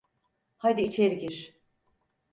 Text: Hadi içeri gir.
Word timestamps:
Hadi 0.57 0.81
içeri 0.81 1.17
gir. 1.19 1.59